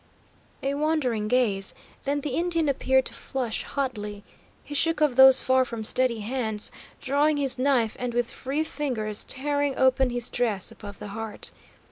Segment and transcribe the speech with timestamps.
[0.63, 4.23] A wondering gaze, then the Indian appeared to flush hotly.
[4.63, 9.23] He shook off those far from steady hands, drawing his knife and with free fingers
[9.25, 11.51] tearing open his dress above the heart.